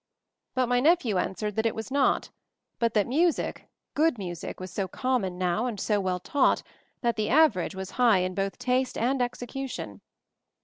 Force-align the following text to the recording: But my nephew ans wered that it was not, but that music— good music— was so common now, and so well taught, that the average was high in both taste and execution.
But 0.55 0.65
my 0.65 0.79
nephew 0.79 1.17
ans 1.19 1.43
wered 1.43 1.53
that 1.57 1.67
it 1.67 1.75
was 1.75 1.91
not, 1.91 2.31
but 2.79 2.95
that 2.95 3.05
music— 3.05 3.69
good 4.03 4.17
music— 4.17 4.59
was 4.59 4.71
so 4.71 4.87
common 4.87 5.37
now, 5.37 5.67
and 5.67 5.79
so 5.79 5.99
well 6.01 6.19
taught, 6.19 6.63
that 7.01 7.17
the 7.17 7.29
average 7.29 7.75
was 7.75 7.91
high 8.01 8.21
in 8.21 8.33
both 8.33 8.57
taste 8.57 8.97
and 8.97 9.21
execution. 9.21 10.01